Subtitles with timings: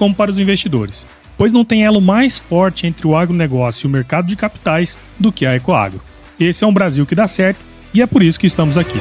[0.00, 3.90] como para os investidores, pois não tem elo mais forte entre o agronegócio e o
[3.90, 6.00] mercado de capitais do que a Ecoagro.
[6.40, 8.98] Esse é um Brasil que dá certo e é por isso que estamos aqui.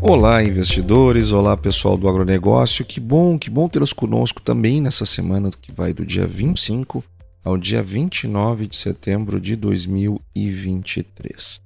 [0.00, 2.82] Olá, investidores, olá pessoal do agronegócio.
[2.82, 7.04] Que bom, que bom tê-los conosco também nessa semana que vai do dia 25
[7.44, 11.65] ao dia 29 de setembro de 2023.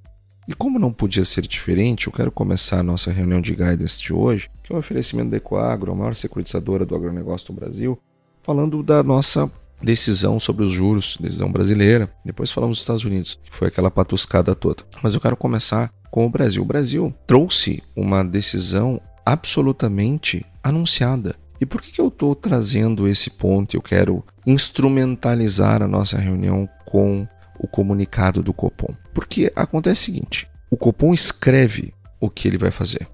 [0.51, 4.11] E como não podia ser diferente, eu quero começar a nossa reunião de guidance de
[4.11, 7.97] hoje, que é um oferecimento da Ecoagro, a maior securitizadora do agronegócio do Brasil,
[8.43, 9.49] falando da nossa
[9.81, 12.13] decisão sobre os juros, decisão brasileira.
[12.25, 14.83] Depois falamos dos Estados Unidos, que foi aquela patuscada toda.
[15.01, 16.63] Mas eu quero começar com o Brasil.
[16.63, 21.33] O Brasil trouxe uma decisão absolutamente anunciada.
[21.61, 23.77] E por que, que eu estou trazendo esse ponto?
[23.77, 27.25] Eu quero instrumentalizar a nossa reunião com
[27.61, 28.93] o comunicado do Copom.
[29.13, 33.07] Porque acontece o seguinte: o Copom escreve o que ele vai fazer.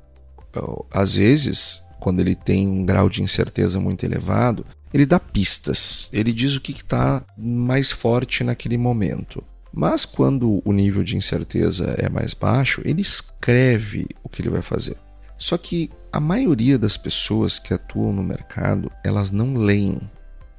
[0.92, 6.34] Às vezes, quando ele tem um grau de incerteza muito elevado, ele dá pistas, ele
[6.34, 9.44] diz o que está mais forte naquele momento.
[9.72, 14.62] Mas quando o nível de incerteza é mais baixo, ele escreve o que ele vai
[14.62, 14.98] fazer.
[15.38, 20.00] Só que a maioria das pessoas que atuam no mercado, elas não leem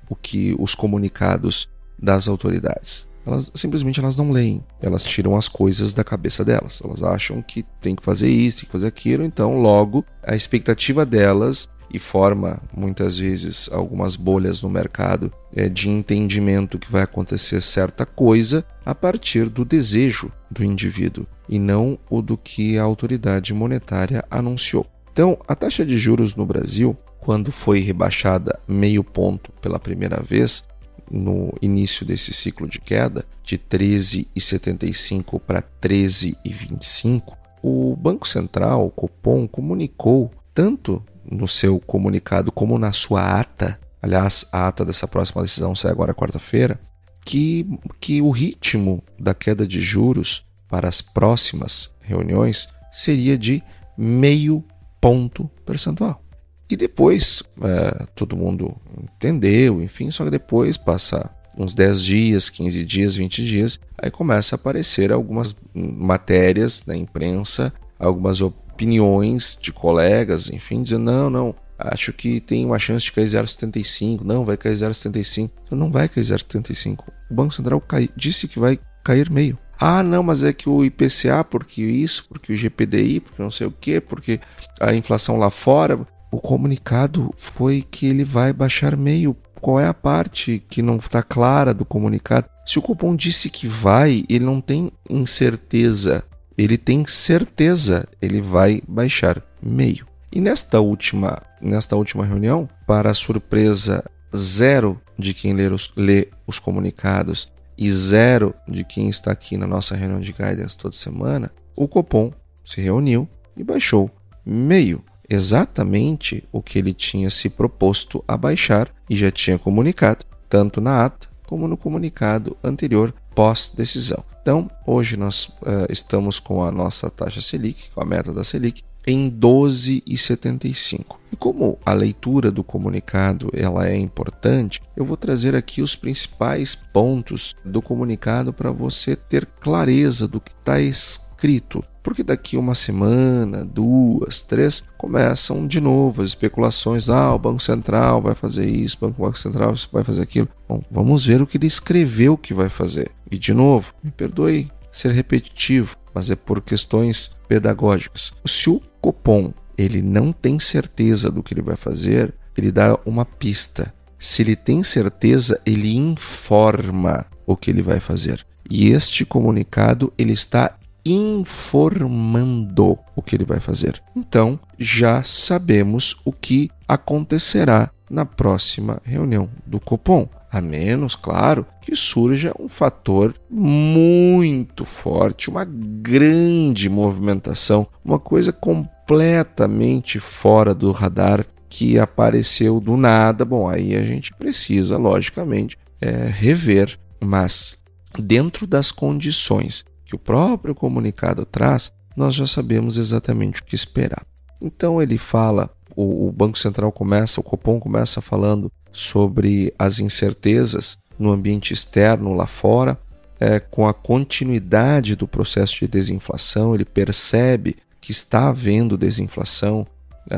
[0.08, 5.94] o que os comunicados das autoridades elas simplesmente elas não leem, elas tiram as coisas
[5.94, 6.80] da cabeça delas.
[6.84, 11.04] Elas acham que tem que fazer isso, tem que fazer aquilo, então logo a expectativa
[11.04, 17.60] delas e forma muitas vezes algumas bolhas no mercado é, de entendimento que vai acontecer
[17.62, 23.54] certa coisa a partir do desejo do indivíduo e não o do que a autoridade
[23.54, 24.86] monetária anunciou.
[25.12, 30.64] Então, a taxa de juros no Brasil, quando foi rebaixada meio ponto pela primeira vez,
[31.10, 39.46] no início desse ciclo de queda, de 13,75 para 13,25, o Banco Central, o Copom,
[39.46, 45.74] comunicou tanto no seu comunicado como na sua ata, aliás, a ata dessa próxima decisão
[45.74, 46.80] sai agora quarta-feira,
[47.24, 47.66] que,
[48.00, 53.62] que o ritmo da queda de juros para as próximas reuniões seria de
[53.96, 54.64] meio
[55.00, 56.22] ponto percentual.
[56.70, 62.84] E depois é, todo mundo entendeu, enfim, só que depois passa uns 10 dias, 15
[62.84, 70.50] dias, 20 dias, aí começa a aparecer algumas matérias na imprensa, algumas opiniões de colegas,
[70.50, 74.74] enfim, dizendo: não, não, acho que tem uma chance de cair 0,75, não, vai cair
[74.74, 75.50] 0,75.
[75.66, 77.04] Então, não vai cair 0,75.
[77.30, 79.58] O Banco Central cai, disse que vai cair meio.
[79.80, 83.66] Ah, não, mas é que o IPCA, porque isso, porque o GPDI, porque não sei
[83.66, 84.40] o que, porque
[84.80, 89.36] a inflação lá fora o comunicado foi que ele vai baixar meio.
[89.60, 92.48] Qual é a parte que não está clara do comunicado?
[92.64, 96.24] Se o cupom disse que vai, ele não tem incerteza.
[96.56, 100.06] Ele tem certeza, ele vai baixar meio.
[100.30, 104.04] E nesta última, nesta última reunião, para surpresa
[104.36, 109.66] zero de quem lê os, lê os comunicados e zero de quem está aqui na
[109.66, 112.32] nossa reunião de guidance toda semana, o Copom
[112.64, 114.10] se reuniu e baixou
[114.44, 120.80] meio exatamente o que ele tinha se proposto a baixar e já tinha comunicado, tanto
[120.80, 124.22] na ata como no comunicado anterior pós-decisão.
[124.42, 128.82] Então, hoje nós uh, estamos com a nossa taxa Selic, com a meta da Selic,
[129.06, 131.16] em 12,75.
[131.32, 136.74] E como a leitura do comunicado ela é importante, eu vou trazer aqui os principais
[136.74, 143.66] pontos do comunicado para você ter clareza do que está escrito porque daqui uma semana,
[143.66, 147.10] duas, três, começam de novo as especulações.
[147.10, 150.48] Ah, o Banco Central vai fazer isso, o Banco Central vai fazer aquilo.
[150.66, 153.10] Bom, vamos ver o que ele escreveu que vai fazer.
[153.30, 158.32] E de novo, me perdoe ser repetitivo, mas é por questões pedagógicas.
[158.46, 163.26] Se o Copom ele não tem certeza do que ele vai fazer, ele dá uma
[163.26, 163.92] pista.
[164.18, 168.46] Se ele tem certeza, ele informa o que ele vai fazer.
[168.70, 170.74] E este comunicado ele está
[171.12, 174.02] informando o que ele vai fazer.
[174.16, 180.28] Então, já sabemos o que acontecerá na próxima reunião do Copom.
[180.50, 190.18] a menos, claro, que surja um fator muito forte, uma grande movimentação, uma coisa completamente
[190.18, 193.44] fora do radar que apareceu do nada.
[193.44, 197.82] Bom, aí a gente precisa, logicamente, é, rever, mas
[198.18, 204.26] dentro das condições que o próprio comunicado traz, nós já sabemos exatamente o que esperar.
[204.58, 210.96] Então ele fala, o, o Banco Central começa, o Copom começa falando sobre as incertezas
[211.18, 212.98] no ambiente externo lá fora,
[213.38, 219.86] é, com a continuidade do processo de desinflação, ele percebe que está havendo desinflação,
[220.30, 220.36] é,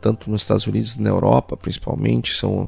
[0.00, 2.66] tanto nos Estados Unidos e na Europa, principalmente, são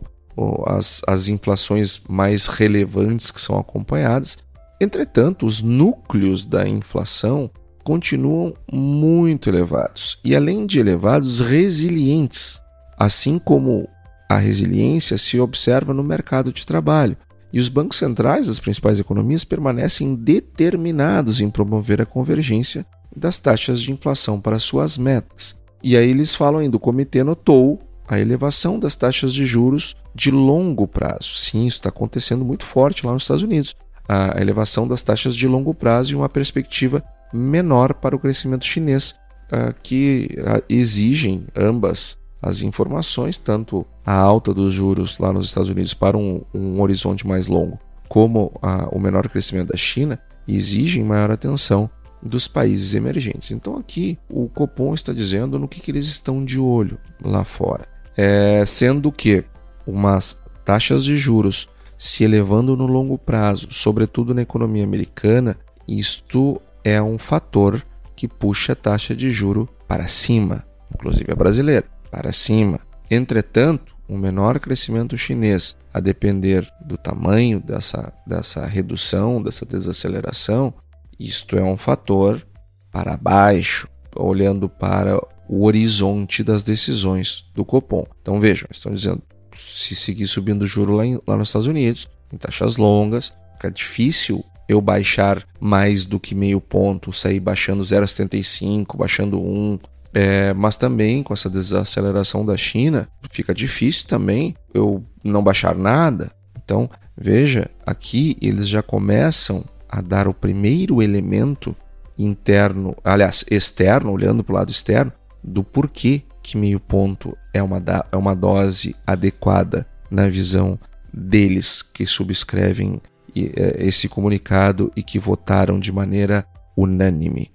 [0.67, 4.39] as, as inflações mais relevantes que são acompanhadas.
[4.83, 7.49] Entretanto, os núcleos da inflação
[7.85, 12.61] continuam muito elevados e, além de elevados, resilientes,
[12.99, 13.89] assim como
[14.29, 17.17] a resiliência se observa no mercado de trabalho.
[17.53, 22.85] E os bancos centrais das principais economias permanecem determinados em promover a convergência
[23.17, 25.57] das taxas de inflação para suas metas.
[25.81, 30.33] E aí eles falam ainda: o comitê notou a elevação das taxas de juros de
[30.33, 31.37] longo prazo.
[31.37, 33.77] Sim, isso está acontecendo muito forte lá nos Estados Unidos.
[34.09, 37.03] A elevação das taxas de longo prazo e uma perspectiva
[37.33, 39.15] menor para o crescimento chinês,
[39.53, 45.71] uh, que uh, exigem ambas as informações, tanto a alta dos juros lá nos Estados
[45.71, 47.79] Unidos para um, um horizonte mais longo,
[48.09, 51.89] como a, o menor crescimento da China, exigem maior atenção
[52.21, 53.53] dos países emergentes.
[53.53, 57.87] Então aqui o Copom está dizendo no que, que eles estão de olho lá fora,
[58.17, 59.45] é, sendo que
[59.87, 61.69] umas taxas de juros
[62.03, 65.57] se elevando no longo prazo, sobretudo na economia americana,
[65.87, 67.81] isto é um fator
[68.17, 72.81] que puxa a taxa de juro para cima, inclusive a brasileira, para cima.
[73.09, 80.75] Entretanto, um menor crescimento chinês, a depender do tamanho dessa, dessa redução, dessa desaceleração,
[81.21, 82.45] isto é um fator
[82.91, 88.05] para baixo, olhando para o horizonte das decisões do Copom.
[88.21, 89.23] Então vejam, estão dizendo,
[89.57, 93.71] se seguir subindo o juro lá, em, lá nos Estados Unidos, em taxas longas, fica
[93.71, 99.79] difícil eu baixar mais do que meio ponto, sair baixando 0,75, baixando 1,
[100.15, 106.31] é, mas também com essa desaceleração da China, fica difícil também eu não baixar nada.
[106.57, 111.75] Então, veja, aqui eles já começam a dar o primeiro elemento
[112.19, 115.13] interno, aliás, externo, olhando para o lado externo,
[115.43, 120.79] do porquê que meio ponto é uma, é uma dose adequada na visão
[121.13, 123.01] deles que subscrevem
[123.37, 126.47] é, esse comunicado e que votaram de maneira
[126.77, 127.51] unânime.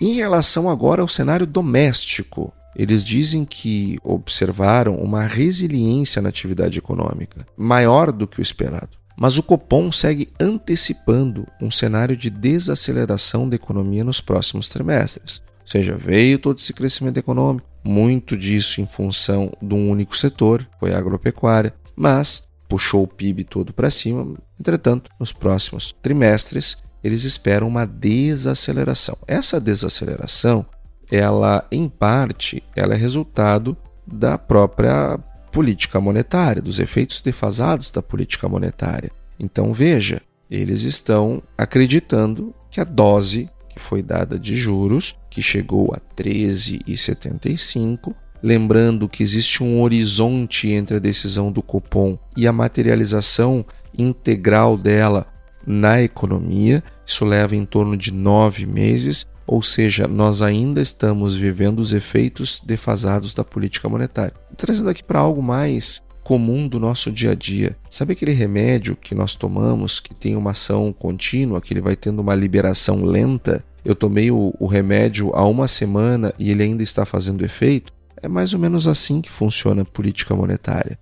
[0.00, 7.46] Em relação agora ao cenário doméstico, eles dizem que observaram uma resiliência na atividade econômica,
[7.56, 8.98] maior do que o esperado.
[9.16, 15.42] Mas o Copom segue antecipando um cenário de desaceleração da economia nos próximos trimestres.
[15.62, 20.66] Ou seja, veio todo esse crescimento econômico, muito disso em função de um único setor,
[20.78, 24.36] foi a agropecuária, mas puxou o PIB todo para cima.
[24.58, 29.16] Entretanto, nos próximos trimestres, eles esperam uma desaceleração.
[29.26, 30.64] Essa desaceleração,
[31.10, 33.76] ela em parte, ela é resultado
[34.06, 35.18] da própria
[35.50, 39.10] política monetária, dos efeitos defasados da política monetária.
[39.38, 45.94] Então veja, eles estão acreditando que a dose que foi dada de juros, que chegou
[45.94, 53.64] a 13,75, lembrando que existe um horizonte entre a decisão do Copom e a materialização
[53.96, 55.26] integral dela
[55.66, 56.82] na economia.
[57.06, 62.60] Isso leva em torno de nove meses, ou seja, nós ainda estamos vivendo os efeitos
[62.64, 64.34] defasados da política monetária.
[64.56, 67.76] Trazendo aqui para algo mais comum do nosso dia a dia.
[67.90, 72.20] Sabe aquele remédio que nós tomamos que tem uma ação contínua, que ele vai tendo
[72.20, 73.64] uma liberação lenta?
[73.84, 77.92] Eu tomei o, o remédio há uma semana e ele ainda está fazendo efeito?
[78.22, 80.98] É mais ou menos assim que funciona a política monetária.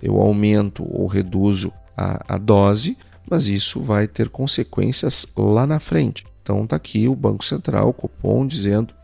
[0.00, 2.96] Eu aumento ou reduzo a, a dose,
[3.28, 6.24] mas isso vai ter consequências lá na frente.
[6.42, 8.94] Então está aqui o Banco Central, o Copom, dizendo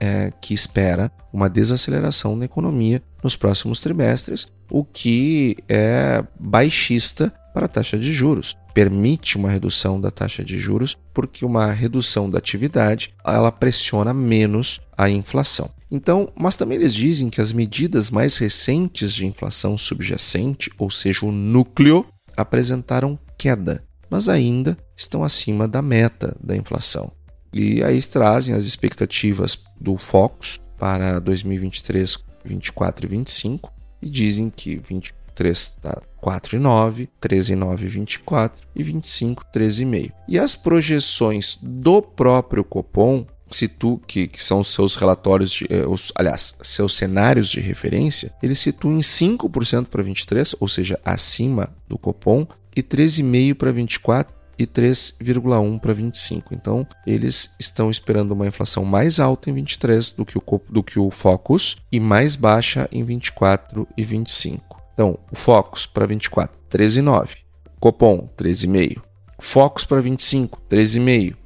[0.00, 7.66] é, que espera uma desaceleração na economia nos próximos trimestres, o que é baixista para
[7.66, 8.54] a taxa de juros.
[8.74, 14.80] Permite uma redução da taxa de juros porque uma redução da atividade ela pressiona menos
[14.96, 15.70] a inflação.
[15.90, 21.24] Então, mas também eles dizem que as medidas mais recentes de inflação subjacente, ou seja,
[21.24, 22.04] o núcleo,
[22.36, 27.10] apresentaram queda, mas ainda estão acima da meta da inflação.
[27.58, 33.72] E aí trazem as expectativas do Focus para 2023, 24 e 25
[34.02, 40.12] e dizem que 20, 23 está 4,9, 13,9, 24 e 25, 13,5.
[40.26, 45.86] E as projeções do próprio Copom situ, que, que são os seus relatórios, de, eh,
[45.86, 51.72] os, aliás, seus cenários de referência, ele situa em 5% para 23, ou seja, acima
[51.88, 52.44] do Copom,
[52.74, 56.54] e 13,5% para 24 e 3,1 para 25.
[56.54, 60.98] Então, eles estão esperando uma inflação mais alta em 23 do que o, do que
[60.98, 64.82] o Focus e mais baixa em 24 e 25.
[64.92, 67.38] Então, o Focus para 24, 13,9.
[67.78, 69.02] Copom, 13,5.
[69.38, 71.36] Focus para 25, 13,5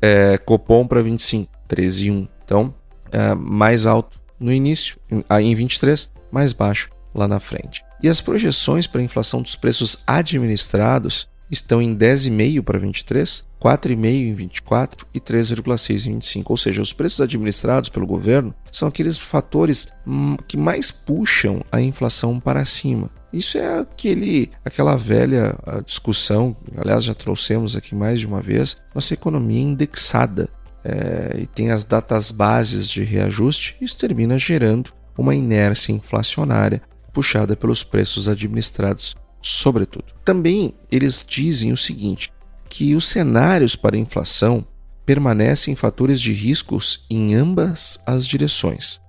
[0.00, 2.28] é, Copom para 25, 13,1.
[2.44, 2.74] Então,
[3.10, 4.98] é, mais alto no início,
[5.40, 7.84] em 23, mais baixo lá na frente.
[8.02, 14.04] E as projeções para a inflação dos preços administrados estão em 10,5 para 23, 4,5
[14.06, 16.52] em 24 e 3,6 em 25.
[16.52, 21.80] Ou seja, os preços administrados pelo governo são aqueles fatores hum, que mais puxam a
[21.80, 23.10] inflação para cima.
[23.32, 29.12] Isso é aquele, aquela velha discussão, aliás, já trouxemos aqui mais de uma vez, nossa
[29.12, 30.48] economia é indexada
[30.84, 36.80] é, e tem as datas bases de reajuste, isso termina gerando uma inércia inflacionária
[37.12, 40.06] puxada pelos preços administrados, sobretudo.
[40.24, 42.32] Também eles dizem o seguinte,
[42.68, 44.66] que os cenários para inflação
[45.04, 49.00] permanecem fatores de riscos em ambas as direções.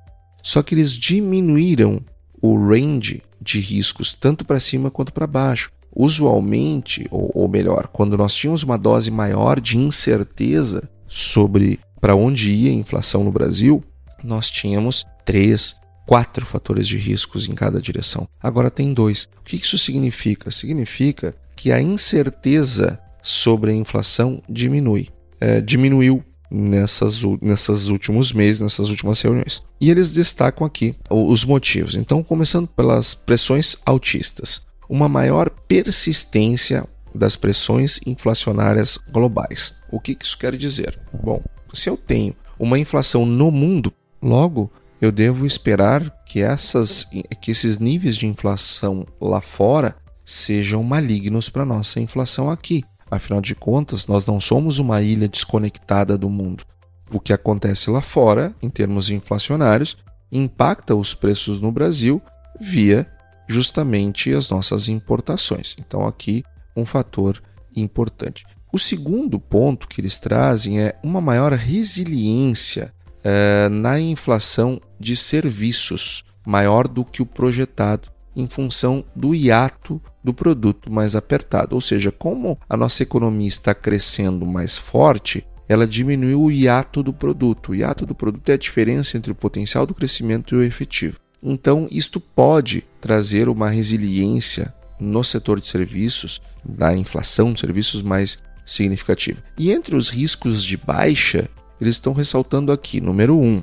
[0.44, 2.02] Só que eles diminuíram
[2.42, 5.72] o range de riscos tanto para cima quanto para baixo.
[5.96, 12.52] Usualmente, ou, ou melhor, quando nós tínhamos uma dose maior de incerteza sobre para onde
[12.52, 13.82] ia a inflação no Brasil,
[14.22, 18.28] nós tínhamos três, quatro fatores de riscos em cada direção.
[18.42, 19.28] Agora tem dois.
[19.40, 20.52] O que isso significa?
[20.52, 25.10] Significa que a incerteza sobre a inflação diminui.
[25.40, 29.64] É, diminuiu nessas, nessas últimos meses, nessas últimas reuniões.
[29.82, 31.96] E eles destacam aqui os motivos.
[31.96, 39.74] Então, começando pelas pressões altistas, uma maior persistência das pressões inflacionárias globais.
[39.90, 41.00] O que isso quer dizer?
[41.14, 41.42] Bom,
[41.74, 44.72] se eu tenho uma inflação no mundo, logo
[45.02, 47.06] eu devo esperar que, essas,
[47.42, 52.84] que esses níveis de inflação lá fora sejam malignos para nossa inflação aqui.
[53.10, 56.64] Afinal de contas, nós não somos uma ilha desconectada do mundo.
[57.12, 59.96] O que acontece lá fora, em termos inflacionários,
[60.32, 62.22] impacta os preços no Brasil
[62.60, 63.08] via
[63.48, 65.76] justamente as nossas importações.
[65.80, 66.44] Então, aqui
[66.76, 67.42] um fator
[67.76, 68.44] importante.
[68.74, 72.94] O segundo ponto que eles trazem é uma maior resiliência
[73.28, 80.32] eh, na inflação de serviços, maior do que o projetado em função do hiato do
[80.32, 81.74] produto mais apertado.
[81.74, 87.12] Ou seja, como a nossa economia está crescendo mais forte, ela diminuiu o hiato do
[87.12, 87.72] produto.
[87.72, 91.18] O hiato do produto é a diferença entre o potencial do crescimento e o efetivo.
[91.42, 98.38] Então, isto pode trazer uma resiliência no setor de serviços, da inflação de serviços mais
[98.64, 99.42] significativa.
[99.58, 103.62] E entre os riscos de baixa, eles estão ressaltando aqui, número um,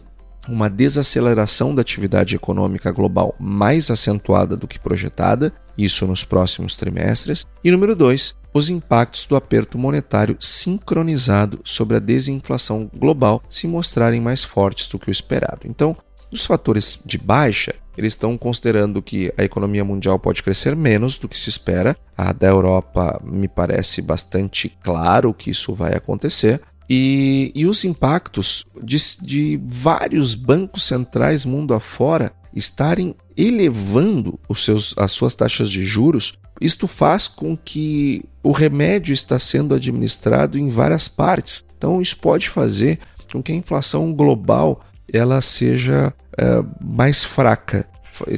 [0.49, 7.47] uma desaceleração da atividade econômica global mais acentuada do que projetada, isso nos próximos trimestres.
[7.63, 14.21] E número dois, os impactos do aperto monetário sincronizado sobre a desinflação global se mostrarem
[14.21, 15.61] mais fortes do que o esperado.
[15.65, 15.97] Então,
[16.31, 21.29] dos fatores de baixa, eles estão considerando que a economia mundial pode crescer menos do
[21.29, 21.97] que se espera.
[22.17, 26.61] A da Europa me parece bastante claro que isso vai acontecer.
[26.89, 34.95] E, e os impactos de, de vários bancos centrais mundo afora estarem elevando os seus,
[34.97, 40.69] as suas taxas de juros, isto faz com que o remédio está sendo administrado em
[40.69, 41.63] várias partes.
[41.77, 42.99] Então isso pode fazer
[43.33, 46.45] com que a inflação global ela seja é,
[46.81, 47.89] mais fraca,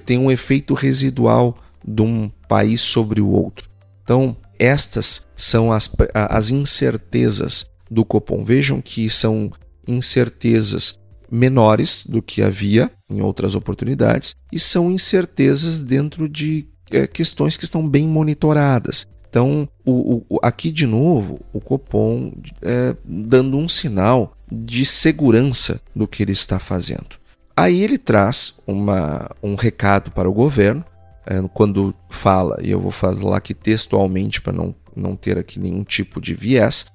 [0.04, 3.68] tem um efeito residual de um país sobre o outro.
[4.02, 8.42] Então estas são as, as incertezas do Copom.
[8.42, 9.50] Vejam que são
[9.86, 10.98] incertezas
[11.30, 17.64] menores do que havia em outras oportunidades e são incertezas dentro de é, questões que
[17.64, 19.06] estão bem monitoradas.
[19.28, 22.32] Então, o, o, aqui de novo, o Copom
[22.62, 27.18] é, dando um sinal de segurança do que ele está fazendo.
[27.56, 30.84] Aí ele traz uma, um recado para o governo,
[31.26, 35.82] é, quando fala, e eu vou falar aqui textualmente para não, não ter aqui nenhum
[35.82, 36.86] tipo de viés,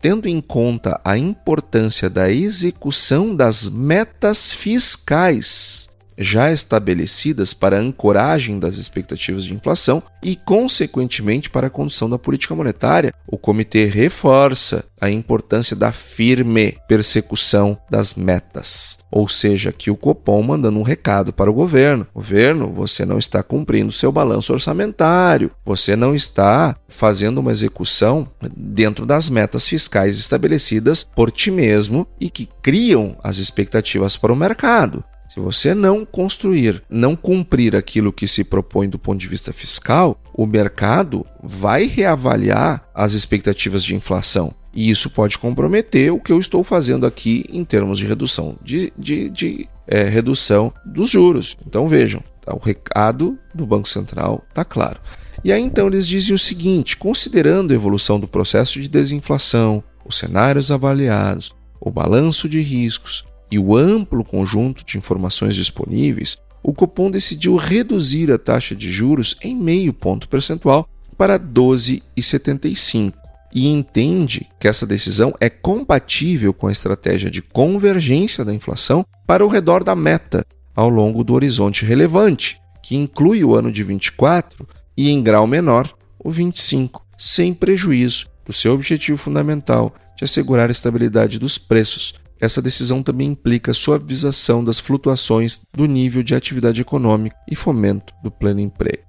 [0.00, 5.87] tendo em conta a importância da execução das metas fiscais
[6.18, 12.18] já estabelecidas para a ancoragem das expectativas de inflação e, consequentemente, para a condução da
[12.18, 13.14] política monetária.
[13.26, 18.98] O comitê reforça a importância da firme persecução das metas.
[19.10, 23.42] Ou seja, aqui o Copom mandando um recado para o governo: governo, você não está
[23.42, 31.08] cumprindo seu balanço orçamentário, você não está fazendo uma execução dentro das metas fiscais estabelecidas
[31.14, 35.04] por ti mesmo e que criam as expectativas para o mercado.
[35.28, 40.18] Se você não construir, não cumprir aquilo que se propõe do ponto de vista fiscal,
[40.32, 44.54] o mercado vai reavaliar as expectativas de inflação.
[44.72, 48.92] E isso pode comprometer o que eu estou fazendo aqui em termos de redução de,
[48.96, 51.56] de, de é, redução dos juros.
[51.66, 55.00] Então vejam, tá, o recado do Banco Central está claro.
[55.44, 60.16] E aí então eles dizem o seguinte: considerando a evolução do processo de desinflação, os
[60.16, 67.10] cenários avaliados, o balanço de riscos, e o amplo conjunto de informações disponíveis, o Copom
[67.10, 73.14] decidiu reduzir a taxa de juros em meio ponto percentual para 12,75
[73.54, 79.44] e entende que essa decisão é compatível com a estratégia de convergência da inflação para
[79.44, 84.66] o redor da meta ao longo do horizonte relevante, que inclui o ano de 24
[84.96, 90.72] e, em grau menor, o 25, sem prejuízo do seu objetivo fundamental de assegurar a
[90.72, 97.36] estabilidade dos preços, essa decisão também implica suavização das flutuações do nível de atividade econômica
[97.50, 99.04] e fomento do pleno emprego.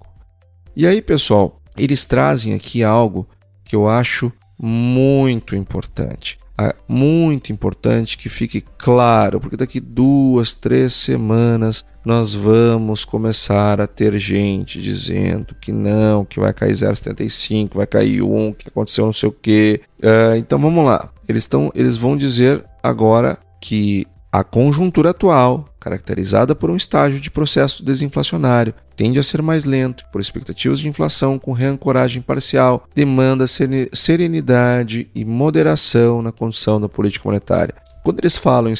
[0.75, 3.27] E aí, pessoal, eles trazem aqui algo
[3.63, 6.39] que eu acho muito importante.
[6.57, 13.87] Ah, muito importante que fique claro, porque daqui duas, três semanas nós vamos começar a
[13.87, 19.13] ter gente dizendo que não, que vai cair 0,75, vai cair 1, que aconteceu não
[19.13, 19.79] sei o quê.
[19.99, 21.09] Uh, então vamos lá.
[21.29, 27.29] Eles, tão, eles vão dizer agora que a conjuntura atual, caracterizada por um estágio de
[27.31, 33.45] processo desinflacionário, tende a ser mais lento por expectativas de inflação com reancoragem parcial, demanda
[33.47, 37.75] serenidade e moderação na condução da política monetária.
[38.03, 38.75] Quando eles falam em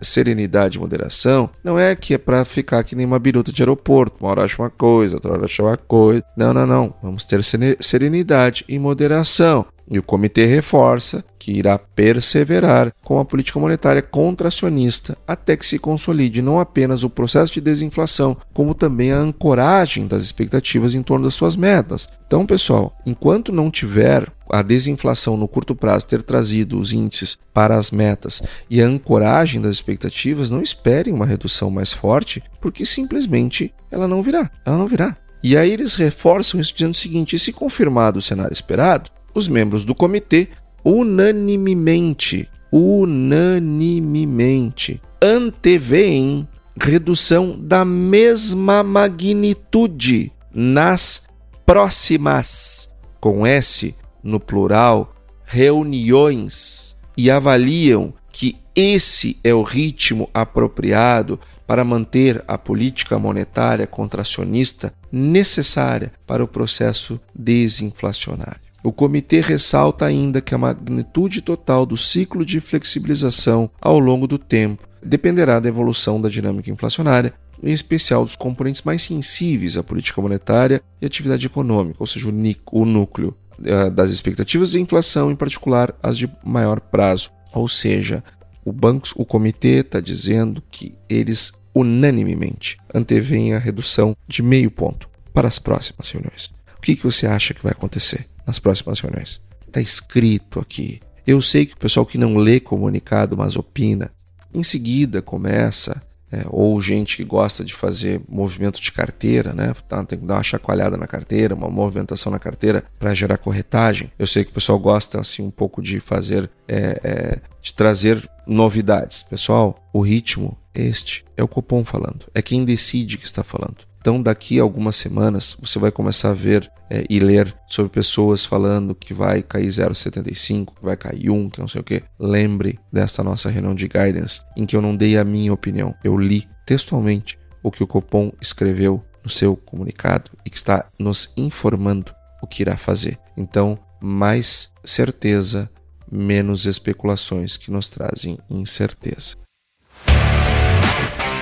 [0.00, 4.16] serenidade e moderação, não é que é para ficar que nem uma biruta de aeroporto,
[4.20, 6.22] uma hora acha uma coisa, outra hora acha uma coisa.
[6.36, 6.94] Não, não, não.
[7.02, 7.40] Vamos ter
[7.80, 9.66] serenidade e moderação.
[9.88, 15.78] E o comitê reforça que irá perseverar com a política monetária contracionista até que se
[15.78, 21.24] consolide não apenas o processo de desinflação, como também a ancoragem das expectativas em torno
[21.24, 22.08] das suas metas.
[22.26, 27.76] Então, pessoal, enquanto não tiver a desinflação no curto prazo ter trazido os índices para
[27.76, 33.72] as metas e a ancoragem das expectativas, não esperem uma redução mais forte, porque simplesmente
[33.88, 34.50] ela não virá.
[34.64, 35.16] Ela não virá.
[35.44, 39.84] E aí eles reforçam isso dizendo o seguinte: se confirmado o cenário esperado, os membros
[39.84, 40.48] do comitê
[40.86, 46.48] unanimemente, unanimemente anteveem
[46.80, 51.24] redução da mesma magnitude nas
[51.64, 55.12] próximas, com S no plural,
[55.44, 64.94] reuniões e avaliam que esse é o ritmo apropriado para manter a política monetária contracionista
[65.10, 68.65] necessária para o processo desinflacionário.
[68.82, 74.38] O comitê ressalta ainda que a magnitude total do ciclo de flexibilização ao longo do
[74.38, 80.20] tempo dependerá da evolução da dinâmica inflacionária, em especial dos componentes mais sensíveis à política
[80.20, 83.34] monetária e atividade econômica, ou seja, o núcleo
[83.64, 87.30] eh, das expectativas de inflação, em particular as de maior prazo.
[87.54, 88.22] Ou seja,
[88.64, 95.08] o banco, o comitê está dizendo que eles unanimemente anteveem a redução de meio ponto
[95.32, 96.50] para as próximas reuniões.
[96.76, 98.26] O que, que você acha que vai acontecer?
[98.46, 99.40] Nas próximas reuniões.
[99.66, 101.00] Está escrito aqui.
[101.26, 104.10] Eu sei que o pessoal que não lê comunicado, mas opina,
[104.54, 109.72] em seguida começa, é, ou gente que gosta de fazer movimento de carteira, né?
[109.88, 114.10] Tá, tem que dar uma chacoalhada na carteira, uma movimentação na carteira para gerar corretagem.
[114.18, 118.28] Eu sei que o pessoal gosta assim um pouco de fazer, é, é, de trazer
[118.46, 119.22] novidades.
[119.22, 123.78] Pessoal, o ritmo este é o Copom falando, é quem decide que está falando.
[124.06, 128.44] Então, daqui a algumas semanas, você vai começar a ver é, e ler sobre pessoas
[128.44, 132.04] falando que vai cair 0,75, que vai cair 1, que não sei o que.
[132.16, 135.92] Lembre dessa nossa reunião de guidance, em que eu não dei a minha opinião.
[136.04, 141.32] Eu li textualmente o que o Copom escreveu no seu comunicado e que está nos
[141.36, 143.18] informando o que irá fazer.
[143.36, 145.68] Então, mais certeza,
[146.08, 149.34] menos especulações que nos trazem incerteza.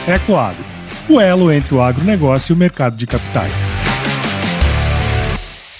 [0.08, 0.73] Ecoagro
[1.08, 3.52] o elo entre o agronegócio e o mercado de capitais.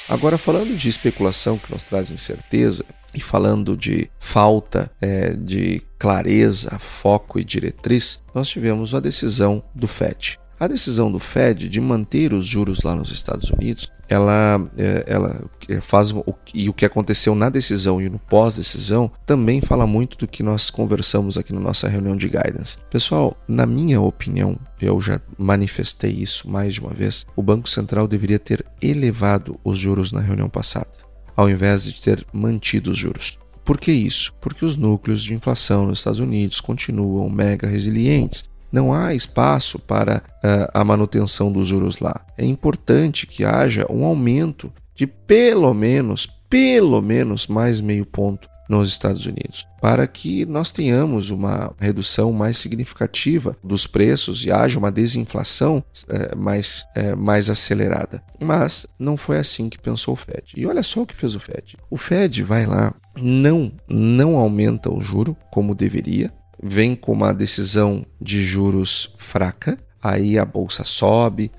[0.09, 2.85] Agora, falando de especulação que nos traz incerteza
[3.15, 9.89] e falando de falta é, de clareza, foco e diretriz, nós tivemos a decisão do
[9.89, 10.39] FED.
[10.65, 15.45] A decisão do Fed de manter os juros lá nos Estados Unidos, ela, é, ela
[15.69, 16.25] é, faz o,
[16.55, 20.71] e o que aconteceu na decisão e no pós-decisão também fala muito do que nós
[20.71, 22.79] conversamos aqui na nossa reunião de guidance.
[22.89, 28.09] Pessoal, na minha opinião, eu já manifestei isso mais de uma vez, o Banco Central
[28.09, 30.89] deveria ter elevado os juros na reunião passada,
[31.37, 33.39] ao invés de ter mantido os juros.
[33.67, 34.33] Por que isso?
[34.41, 40.17] Porque os núcleos de inflação nos Estados Unidos continuam mega resilientes não há espaço para
[40.17, 42.27] uh, a manutenção dos juros lá.
[42.37, 48.89] É importante que haja um aumento de pelo menos, pelo menos mais meio ponto nos
[48.89, 54.91] Estados Unidos, para que nós tenhamos uma redução mais significativa dos preços e haja uma
[54.91, 58.21] desinflação é, mais, é, mais acelerada.
[58.41, 60.53] Mas não foi assim que pensou o Fed.
[60.57, 61.77] E olha só o que fez o Fed.
[61.89, 66.33] O Fed vai lá, não, não aumenta o juro como deveria,
[66.65, 71.53] vem com uma decisão de juros fraca, aí a bolsa sobe,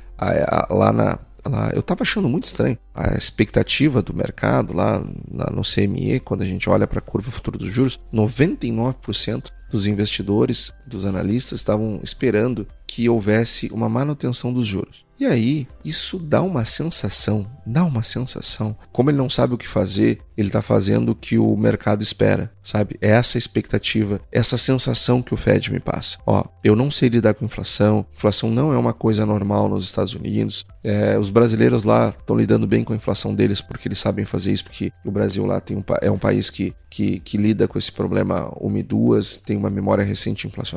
[0.70, 5.62] lá na lá, eu estava achando muito estranho a expectativa do mercado lá, lá no
[5.62, 11.06] CME, quando a gente olha para a curva futura dos juros, 99% dos investidores, dos
[11.06, 15.06] analistas estavam esperando que houvesse uma manutenção dos juros.
[15.18, 18.76] E aí, isso dá uma sensação, dá uma sensação.
[18.92, 22.52] Como ele não sabe o que fazer, ele está fazendo o que o mercado espera,
[22.62, 22.98] sabe?
[23.00, 26.18] É essa expectativa, essa sensação que o Fed me passa.
[26.28, 30.14] Ó, eu não sei lidar com inflação, inflação não é uma coisa normal nos Estados
[30.14, 30.66] Unidos.
[30.84, 34.52] É, os brasileiros lá estão lidando bem com a inflação deles porque eles sabem fazer
[34.52, 37.80] isso, porque o Brasil lá tem um, é um país que, que, que lida com
[37.80, 38.52] esse problema
[38.86, 40.75] duas, tem uma memória recente inflacionária.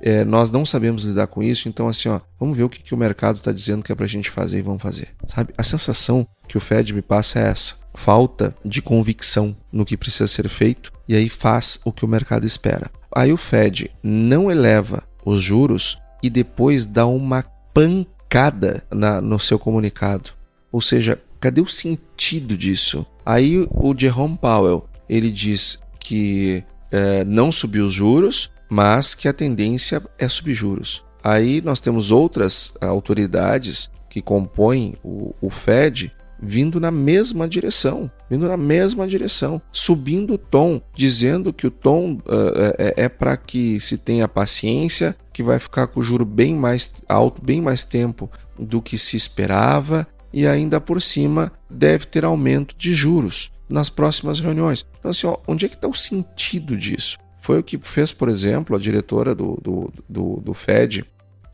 [0.00, 2.94] É, nós não sabemos lidar com isso, então assim, ó, vamos ver o que, que
[2.94, 5.08] o mercado está dizendo que é para a gente fazer e vamos fazer.
[5.26, 5.52] Sabe?
[5.56, 10.26] A sensação que o Fed me passa é essa: falta de convicção no que precisa
[10.26, 12.90] ser feito e aí faz o que o mercado espera.
[13.14, 19.58] Aí o Fed não eleva os juros e depois dá uma pancada na, no seu
[19.58, 20.30] comunicado.
[20.70, 23.04] Ou seja, cadê o sentido disso?
[23.24, 29.32] Aí o Jerome Powell ele diz que é, não subiu os juros, mas que a
[29.32, 31.04] tendência é subir juros.
[31.22, 38.48] Aí nós temos outras autoridades que compõem o, o Fed vindo na mesma direção, vindo
[38.48, 43.78] na mesma direção, subindo o tom, dizendo que o tom uh, é, é para que
[43.78, 48.30] se tenha paciência, que vai ficar com o juro bem mais alto, bem mais tempo
[48.58, 54.40] do que se esperava, e ainda por cima deve ter aumento de juros nas próximas
[54.40, 54.86] reuniões.
[54.98, 57.18] Então, assim, ó, onde é que está o sentido disso?
[57.40, 61.04] Foi o que fez, por exemplo, a diretora do, do, do, do Fed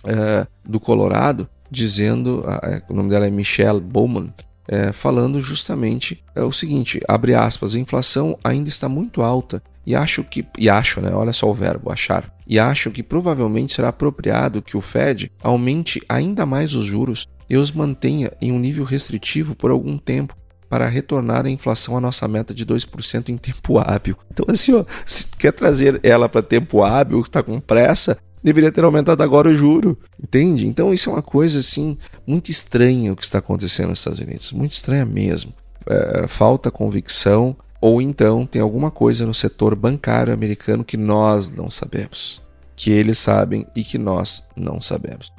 [0.04, 2.44] é, do Colorado, dizendo,
[2.88, 4.32] o nome dela é Michelle Bowman,
[4.68, 9.94] é, falando justamente é o seguinte, abre aspas, a inflação ainda está muito alta e
[9.94, 13.88] acho que, e acho, né, olha só o verbo, achar, e acho que provavelmente será
[13.88, 18.84] apropriado que o Fed aumente ainda mais os juros e os mantenha em um nível
[18.84, 20.36] restritivo por algum tempo
[20.68, 24.16] para retornar a inflação à nossa meta de 2% em tempo hábil.
[24.30, 28.84] Então, assim, ó, se quer trazer ela para tempo hábil, está com pressa, deveria ter
[28.84, 30.66] aumentado agora o juro, entende?
[30.66, 34.52] Então, isso é uma coisa, assim, muito estranha o que está acontecendo nos Estados Unidos,
[34.52, 35.52] muito estranha mesmo.
[35.88, 41.70] É, falta convicção, ou então tem alguma coisa no setor bancário americano que nós não
[41.70, 42.42] sabemos,
[42.74, 45.32] que eles sabem e que nós não sabemos.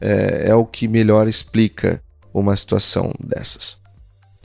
[0.00, 3.80] É, é o que melhor explica uma situação dessas.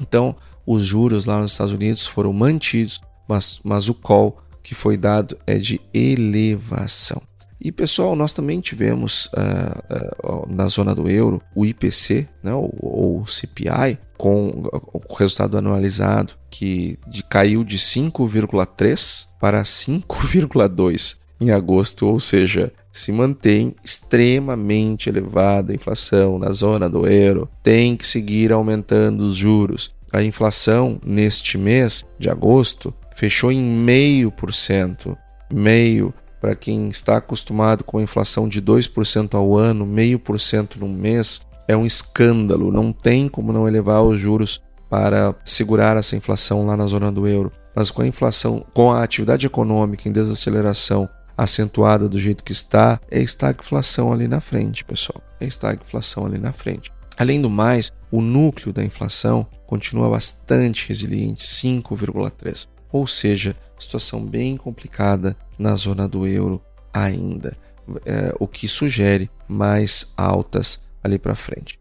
[0.01, 0.35] Então,
[0.65, 5.37] os juros lá nos Estados Unidos foram mantidos, mas, mas o call que foi dado
[5.45, 7.21] é de elevação.
[7.63, 12.73] E pessoal, nós também tivemos uh, uh, na zona do euro o IPC, né, ou,
[12.79, 22.05] ou CPI, com o resultado anualizado que de, caiu de 5,3 para 5,2 em agosto,
[22.05, 28.51] ou seja, se mantém extremamente elevada a inflação na zona do euro, tem que seguir
[28.51, 29.93] aumentando os juros.
[30.13, 35.17] A inflação neste mês de agosto fechou em meio por cento,
[35.51, 40.79] meio para quem está acostumado com a inflação de 2% ao ano, meio por cento
[40.79, 42.71] no mês, é um escândalo.
[42.71, 47.27] Não tem como não elevar os juros para segurar essa inflação lá na zona do
[47.27, 47.51] euro.
[47.75, 51.07] Mas com a inflação, com a atividade econômica em desaceleração
[51.43, 55.21] acentuada do jeito que está, é estagflação ali na frente, pessoal.
[55.39, 56.91] É estagflação ali na frente.
[57.17, 62.67] Além do mais, o núcleo da inflação continua bastante resiliente, 5,3.
[62.91, 66.61] Ou seja, situação bem complicada na zona do euro
[66.93, 67.57] ainda,
[68.05, 71.80] é, o que sugere mais altas ali para frente.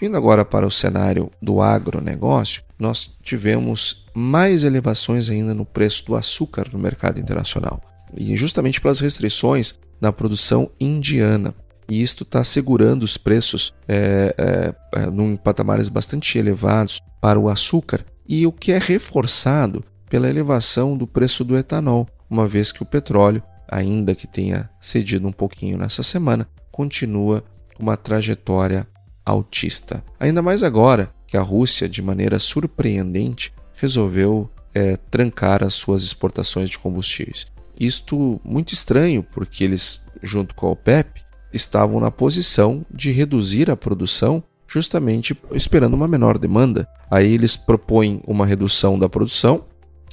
[0.00, 6.14] Vindo agora para o cenário do agronegócio, nós tivemos mais elevações ainda no preço do
[6.14, 7.80] açúcar no mercado internacional.
[8.14, 11.54] E justamente pelas restrições na produção indiana.
[11.88, 17.48] E isto está segurando os preços é, é, é, em patamares bastante elevados para o
[17.48, 22.82] açúcar, e o que é reforçado pela elevação do preço do etanol, uma vez que
[22.82, 27.42] o petróleo, ainda que tenha cedido um pouquinho nessa semana, continua
[27.74, 28.86] com uma trajetória
[29.26, 30.04] altista.
[30.18, 36.70] Ainda mais agora que a Rússia, de maneira surpreendente, resolveu é, trancar as suas exportações
[36.70, 37.46] de combustíveis.
[37.78, 43.76] Isto muito estranho, porque eles, junto com a OPEP, estavam na posição de reduzir a
[43.76, 46.88] produção justamente esperando uma menor demanda.
[47.10, 49.64] Aí eles propõem uma redução da produção,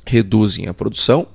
[0.06, 1.28] reduzem a produção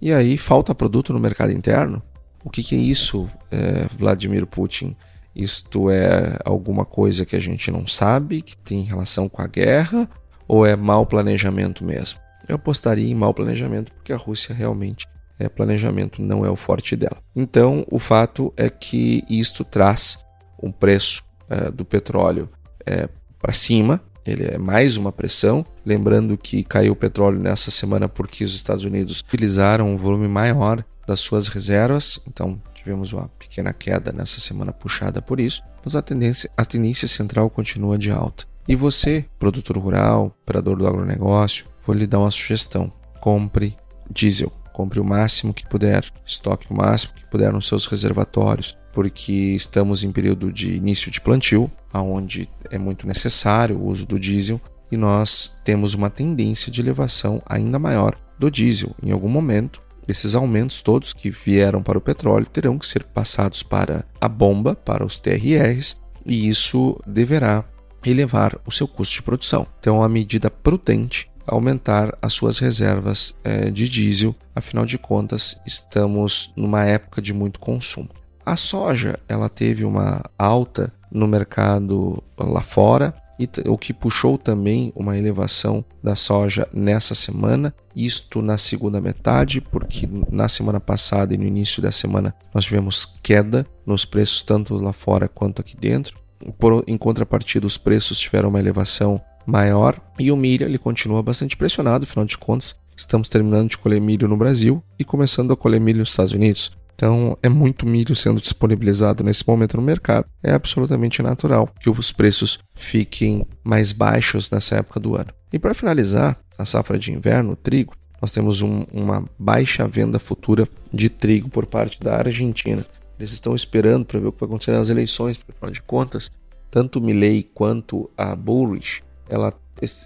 [0.00, 2.02] e aí falta produto no mercado interno.
[2.42, 4.94] O que, que é isso, é, Vladimir Putin?
[5.34, 10.08] Isto é alguma coisa que a gente não sabe, que tem relação com a guerra,
[10.46, 12.20] ou é mau planejamento mesmo?
[12.48, 16.94] Eu apostaria em mau planejamento, porque a Rússia realmente é planejamento, não é o forte
[16.94, 17.16] dela.
[17.34, 20.18] Então, o fato é que isto traz
[20.62, 22.48] um preço é, do petróleo
[22.86, 23.08] é,
[23.40, 25.64] para cima, ele é mais uma pressão.
[25.84, 30.82] Lembrando que caiu o petróleo nessa semana porque os Estados Unidos utilizaram um volume maior
[31.06, 36.02] das suas reservas, então tivemos uma pequena queda nessa semana puxada por isso, mas a
[36.02, 38.44] tendência, a tendência central continua de alta.
[38.68, 43.76] E você, produtor rural, operador do agronegócio, vou lhe dar uma sugestão: compre
[44.10, 44.52] diesel.
[44.72, 50.02] Compre o máximo que puder, estoque o máximo que puder nos seus reservatórios, porque estamos
[50.02, 54.96] em período de início de plantio, onde é muito necessário o uso do diesel e
[54.96, 58.90] nós temos uma tendência de elevação ainda maior do diesel.
[59.00, 63.62] Em algum momento, esses aumentos todos que vieram para o petróleo terão que ser passados
[63.62, 67.64] para a bomba, para os TRRs, e isso deverá
[68.04, 69.66] elevar o seu custo de produção.
[69.80, 75.60] Então, é uma medida prudente aumentar as suas reservas é, de diesel, afinal de contas,
[75.66, 78.08] estamos numa época de muito consumo.
[78.44, 84.92] A soja ela teve uma alta no mercado lá fora, e o que puxou também
[84.94, 91.36] uma elevação da soja nessa semana, isto na segunda metade, porque na semana passada e
[91.36, 96.18] no início da semana nós tivemos queda nos preços tanto lá fora quanto aqui dentro.
[96.58, 101.56] Por, em contrapartida, os preços tiveram uma elevação maior e o milho ele continua bastante
[101.56, 105.80] pressionado, afinal de contas, estamos terminando de colher milho no Brasil e começando a colher
[105.80, 106.83] milho nos Estados Unidos.
[106.94, 110.26] Então, é muito milho sendo disponibilizado nesse momento no mercado.
[110.42, 115.32] É absolutamente natural que os preços fiquem mais baixos nessa época do ano.
[115.52, 120.18] E para finalizar, a safra de inverno, o trigo, nós temos um, uma baixa venda
[120.18, 122.86] futura de trigo por parte da Argentina.
[123.18, 126.30] Eles estão esperando para ver o que vai acontecer nas eleições, porque, afinal de contas,
[126.70, 129.52] tanto Milley quanto a Bullrich, ela,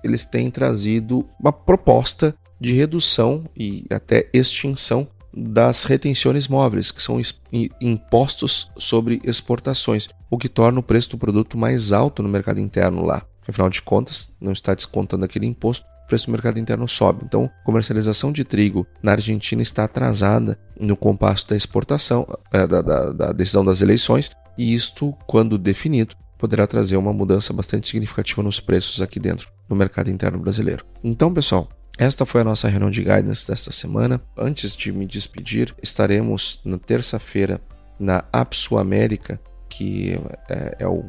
[0.03, 5.07] eles têm trazido uma proposta de redução e até extinção
[5.47, 7.21] das retenções móveis, que são
[7.81, 13.05] impostos sobre exportações, o que torna o preço do produto mais alto no mercado interno
[13.05, 13.23] lá.
[13.47, 17.23] Afinal de contas, não está descontando aquele imposto, o preço do mercado interno sobe.
[17.25, 23.13] Então, comercialização de trigo na Argentina está atrasada no compasso da exportação, é, da, da,
[23.13, 28.61] da decisão das eleições, e isto, quando definido, poderá trazer uma mudança bastante significativa nos
[28.61, 30.85] preços aqui dentro no mercado interno brasileiro.
[31.03, 34.21] Então, pessoal, esta foi a nossa reunião de guidance desta semana.
[34.37, 37.61] Antes de me despedir, estaremos na terça-feira
[37.99, 41.05] na APSU América, que é, é, o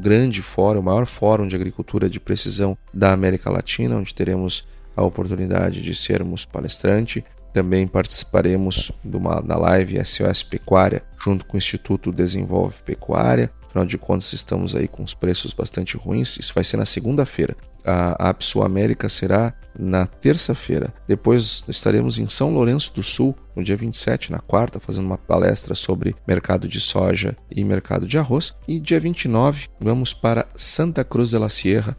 [0.00, 5.04] grande fórum, o maior fórum de agricultura de precisão da América Latina, onde teremos a
[5.04, 7.22] oportunidade de sermos palestrante.
[7.52, 13.50] Também participaremos de uma, da live SOS Pecuária, junto com o Instituto Desenvolve Pecuária.
[13.70, 16.36] Afinal de contas, estamos aí com os preços bastante ruins.
[16.38, 20.92] Isso vai ser na segunda-feira a APSU América será na terça-feira.
[21.06, 25.74] Depois estaremos em São Lourenço do Sul, no dia 27, na quarta, fazendo uma palestra
[25.74, 28.54] sobre mercado de soja e mercado de arroz.
[28.66, 31.96] E dia 29, vamos para Santa Cruz de la Sierra,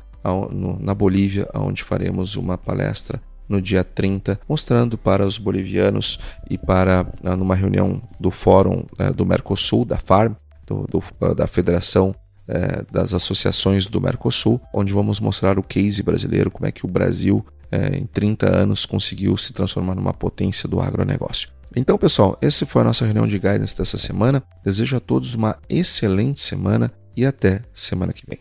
[0.79, 7.05] na Bolívia, onde faremos uma palestra no dia 30, mostrando para os bolivianos e para
[7.37, 10.35] numa reunião do Fórum eh, do Mercosul, da FARM,
[10.71, 12.15] do, do, da Federação
[12.47, 16.89] é, das associações do Mercosul, onde vamos mostrar o case brasileiro, como é que o
[16.89, 21.49] Brasil, é, em 30 anos, conseguiu se transformar numa potência do agronegócio.
[21.75, 24.43] Então, pessoal, essa foi a nossa reunião de guidance dessa semana.
[24.63, 28.39] Desejo a todos uma excelente semana e até semana que vem.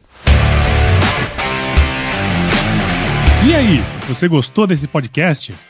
[3.47, 5.55] E aí, você gostou desse podcast?